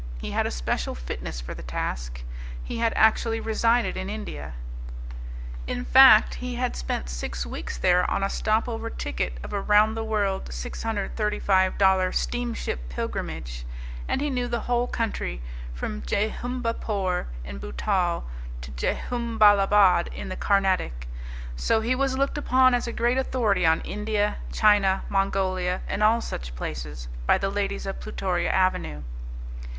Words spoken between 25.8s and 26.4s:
and all